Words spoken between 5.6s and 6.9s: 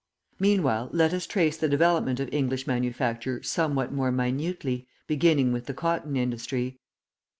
the cotton industry.